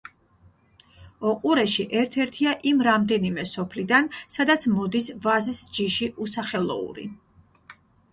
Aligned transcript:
ოყურეში 1.31 1.83
ერთ-ერთია 2.03 2.53
იმ 2.71 2.79
რამდენიმე 2.87 3.45
სოფლიდან, 3.49 4.09
სადაც 4.37 4.65
მოდის 4.77 5.11
ვაზის 5.27 5.61
ჯიში 5.77 6.09
უსახელოური. 6.27 7.07